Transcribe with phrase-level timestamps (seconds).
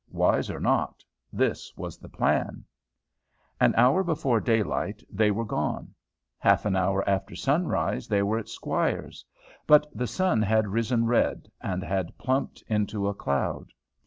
[0.09, 2.63] Wise or not, this was the plan.
[3.59, 5.93] An hour before daylight they were gone.
[6.39, 9.23] Half an hour after sunrise they were at Squire's.
[9.67, 13.73] But the sun had risen red, and had plumped into a cloud.